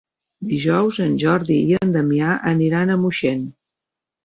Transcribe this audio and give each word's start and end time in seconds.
Dijous 0.53 0.99
en 1.03 1.13
Jordi 1.25 1.59
i 1.73 1.77
en 1.81 1.93
Damià 1.97 2.33
aniran 2.55 2.97
a 2.97 2.99
Moixent. 3.05 3.47